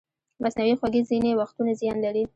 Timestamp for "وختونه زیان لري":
1.41-2.23